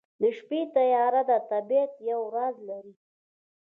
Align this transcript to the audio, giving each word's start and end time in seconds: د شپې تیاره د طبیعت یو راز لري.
د 0.21 0.23
شپې 0.37 0.61
تیاره 0.75 1.21
د 1.29 1.31
طبیعت 1.49 1.93
یو 2.09 2.21
راز 2.35 2.55
لري. 2.69 2.93